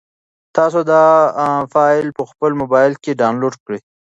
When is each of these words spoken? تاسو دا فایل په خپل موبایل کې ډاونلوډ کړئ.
تاسو 0.55 0.79
دا 0.91 1.03
فایل 1.73 2.07
په 2.17 2.23
خپل 2.29 2.51
موبایل 2.61 2.93
کې 3.03 3.17
ډاونلوډ 3.21 3.53
کړئ. 3.65 3.79